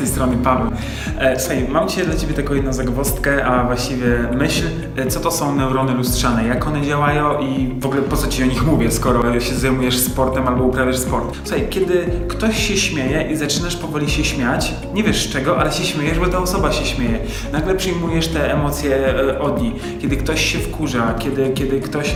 [0.00, 0.70] z tej strony Paweł.
[1.20, 4.06] E, słuchaj, mam dzisiaj dla Ciebie taką jedną zagwozdkę, a właściwie
[4.38, 4.64] myśl,
[4.96, 8.42] e, co to są neurony lustrzane, jak one działają i w ogóle po co Ci
[8.42, 11.38] o nich mówię, skoro się zajmujesz sportem albo uprawiasz sport.
[11.44, 15.72] Słuchaj, kiedy ktoś się śmieje i zaczynasz powoli się śmiać, nie wiesz z czego, ale
[15.72, 17.18] się śmiejesz, bo ta osoba się śmieje.
[17.52, 19.74] Nagle przyjmujesz te emocje e, od niej.
[20.00, 22.14] Kiedy ktoś się wkurza, kiedy, kiedy ktoś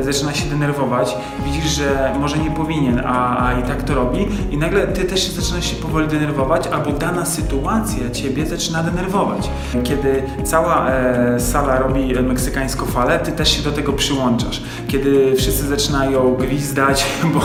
[0.00, 4.56] zaczyna się denerwować, widzisz, że może nie powinien, a, a i tak to robi i
[4.56, 9.50] nagle Ty też zaczynasz się powoli denerwować, albo dana sytuacja Ciebie zaczyna denerwować.
[9.84, 14.62] Kiedy cała e, sala robi e, meksykańską falę, Ty też się do tego przyłączasz.
[14.88, 17.40] Kiedy wszyscy zaczynają gwizdać, bo,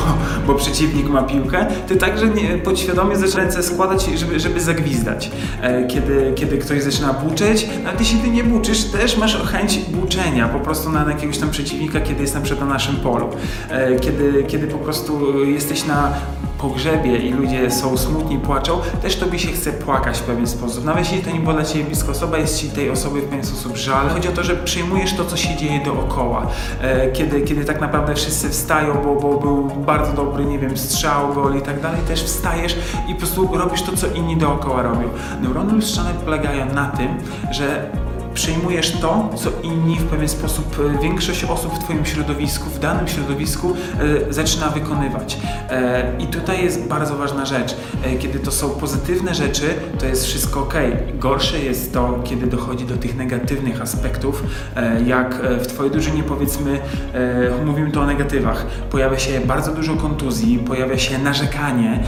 [0.47, 5.31] bo przeciwnik ma piłkę, Ty także nie, podświadomie zaczynasz ręce składać, żeby, żeby zagwizdać.
[5.61, 9.79] E, kiedy, kiedy ktoś zaczyna buczeć, no Ty się Ty nie buczysz, też masz chęć
[9.79, 13.29] buczenia po prostu na, na jakiegoś tam przeciwnika, kiedy jest na przykład na naszym polu.
[13.70, 16.13] E, kiedy, kiedy po prostu jesteś na
[16.57, 20.85] pogrzebie i ludzie są smutni, płaczą, też tobie się chce płakać w pewien sposób.
[20.88, 23.77] Nawet jeśli to nie dla ciebie bliska osoba, jest ci tej osoby w pewien sposób
[23.77, 24.10] żal.
[24.10, 26.48] Chodzi o to, że przyjmujesz to, co się dzieje dookoła.
[26.82, 31.34] E, kiedy, kiedy tak naprawdę wszyscy wstają, bo, bo był bardzo dobry, nie wiem, strzał,
[31.34, 32.76] gol i tak dalej, też wstajesz
[33.07, 35.10] i po prostu robisz to, co inni dookoła robią.
[35.41, 37.07] Neurony lustrzane polegają na tym,
[37.51, 37.91] że
[38.38, 43.07] przyjmujesz to, co inni w pewien sposób, e, większość osób w Twoim środowisku, w danym
[43.07, 43.74] środowisku
[44.29, 45.38] e, zaczyna wykonywać.
[45.70, 47.76] E, I tutaj jest bardzo ważna rzecz.
[48.20, 50.74] Kiedy to są pozytywne rzeczy, to jest wszystko ok.
[51.13, 54.44] Gorsze jest to, kiedy dochodzi do tych negatywnych aspektów,
[55.05, 56.79] jak w Twojej drużynie powiedzmy,
[57.66, 62.04] mówimy tu o negatywach, pojawia się bardzo dużo kontuzji, pojawia się narzekanie,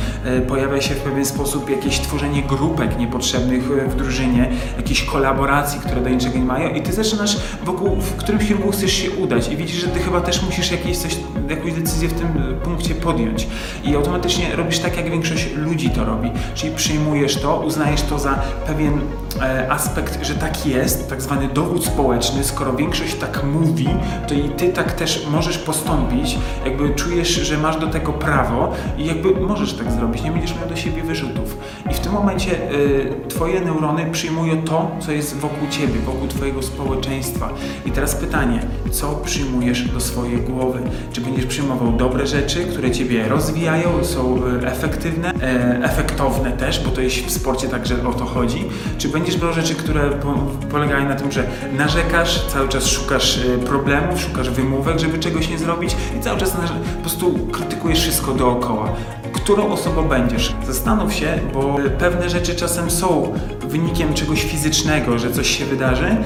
[0.47, 6.09] pojawia się w pewien sposób jakieś tworzenie grupek niepotrzebnych w drużynie, jakieś kolaboracji, które do
[6.19, 9.81] niczego nie mają i ty zaczynasz wokół, w którymś kierunku chcesz się udać i widzisz,
[9.81, 11.17] że ty chyba też musisz jakieś coś,
[11.49, 13.47] jakąś decyzję w tym e, punkcie podjąć.
[13.83, 18.35] I automatycznie robisz tak, jak większość ludzi to robi, czyli przyjmujesz to, uznajesz to za
[18.67, 19.01] pewien
[19.41, 23.89] e, aspekt, że tak jest, tak zwany dowód społeczny, skoro większość tak mówi,
[24.27, 29.05] to i ty tak też możesz postąpić, jakby czujesz, że masz do tego prawo i
[29.05, 31.57] jakby możesz tak zrobić, nie będziesz miał do siebie wyrzutów.
[31.91, 36.63] I w tym momencie y, twoje neurony przyjmują to, co jest wokół ciebie, wokół twojego
[36.63, 37.53] społeczeństwa.
[37.85, 38.59] I teraz pytanie,
[38.91, 40.79] co przyjmujesz do swojej głowy?
[41.13, 46.91] Czy będziesz przyjmował dobre rzeczy, które ciebie rozwijają, są y, efektywne, e, efektowne też, bo
[46.91, 48.65] to jest w sporcie także o to chodzi,
[48.97, 50.33] czy będziesz brał rzeczy, które po,
[50.71, 51.47] polegają na tym, że
[51.77, 56.51] narzekasz, cały czas szukasz y, problemów, szukasz wymówek, żeby czegoś nie zrobić i cały czas
[56.95, 58.95] po prostu krytykujesz wszystko dookoła.
[59.49, 60.55] Którą osobą będziesz?
[60.67, 63.33] Zastanów się, bo pewne rzeczy czasem są
[63.67, 66.17] wynikiem czegoś fizycznego, że coś się wydarzy e,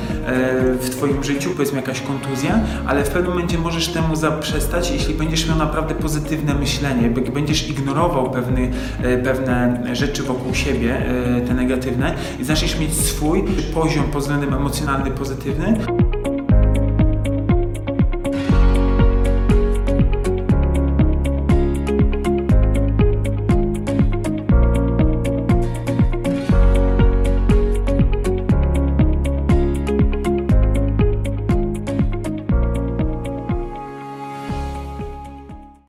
[0.73, 5.47] w Twoim życiu, powiedzmy jakaś kontuzja, ale w pewnym momencie możesz temu zaprzestać, jeśli będziesz
[5.47, 8.71] miał naprawdę pozytywne myślenie, będziesz ignorował pewny,
[9.03, 10.97] e, pewne rzeczy wokół siebie,
[11.37, 15.77] e, te negatywne i zaczniesz mieć swój poziom pod względem emocjonalny pozytywny,